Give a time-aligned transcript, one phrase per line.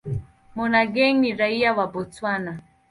[0.55, 2.59] Monageng ni raia wa Botswana.